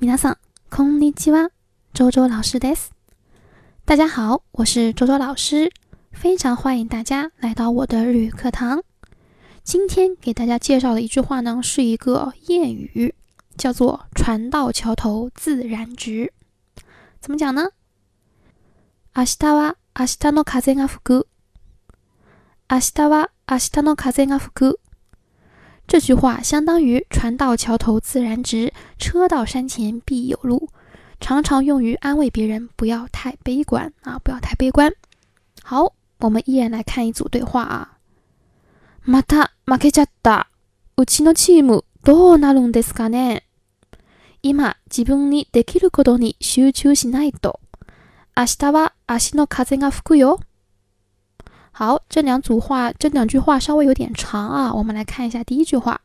[0.00, 0.38] 皆さん、
[0.70, 1.50] こんにちは。
[1.92, 2.92] 周周老师です。
[3.84, 5.70] 大家好，我是周周老师，
[6.12, 8.82] 非常欢迎大家来到我的日语课堂。
[9.62, 13.14] 今天给大家介绍的一句话呢，是一个谚语，
[13.56, 16.32] 叫做“船到桥头自然直”。
[17.20, 17.70] 怎么讲呢？
[19.14, 21.26] 明日は明日の風が吹く。
[22.70, 24.80] 明日は明日の風が吹く。
[25.86, 30.68] 这句话相当于“船到桥头自然直，车到山前必有路”，
[31.20, 34.92] 常常用于安慰别人不要太悲观啊，不要太悲观。
[35.62, 37.98] 好，我们依然来看一组对话啊。
[39.04, 40.48] また負けちゃった。
[40.96, 43.44] うちのチームどうなるんですかね。
[44.42, 47.60] 今自分にできることに集中しないと。
[48.36, 50.40] 明日は足の風が吹くよ。
[51.74, 54.74] 好，这两组话，这两句话稍微有点长啊。
[54.74, 56.00] 我们来看一下第一句话：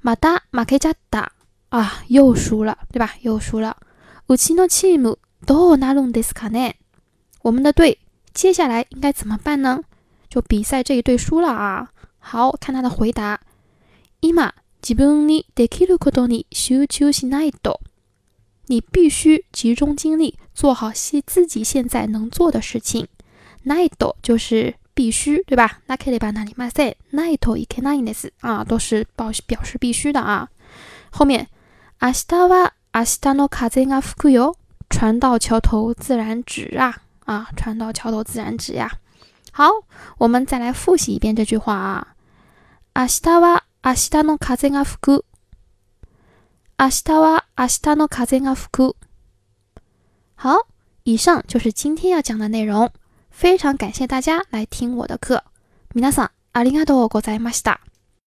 [0.00, 1.32] 马达马克加达
[1.68, 3.14] 啊，又输了，对吧？
[3.20, 3.76] 又输了。
[4.28, 6.74] うちのチームどうなるんですかね？
[7.42, 7.98] 我们的队
[8.32, 9.82] 接下来应该怎么办呢？
[10.28, 11.90] 就比赛这一队输了啊。
[12.18, 13.40] 好看他的回答：
[14.20, 14.34] 今
[14.80, 17.80] 自分にできることに集中しないと。
[18.66, 23.08] 你必须集中精力做好些自己现在能做的事情。
[23.65, 25.79] 奈多就是必须，对吧？
[25.87, 30.47] 那可以把那里马赛奈多伊克奈因的斯啊，都是表表示必须的啊。
[31.11, 31.47] 后面
[31.99, 34.55] 阿西达瓦阿西达诺卡泽阿福库哟，
[34.89, 38.91] 船到桥头自然直啊啊，船到桥头自然直呀。
[39.51, 39.69] 好，
[40.17, 42.15] 我们再来复习一遍这句话啊。
[42.93, 45.23] 阿西达瓦阿西达诺卡泽阿福库，
[46.77, 48.95] 阿西达瓦阿西达诺卡泽阿福库。
[50.35, 50.67] 好，
[51.03, 52.91] 以上就是今天要讲的内容。
[53.34, 55.42] 非常感谢大家来听我的课，
[55.94, 57.80] 皆さんありがとうございました。